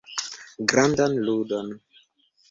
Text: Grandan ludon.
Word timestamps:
Grandan 0.71 1.13
ludon. 1.27 1.69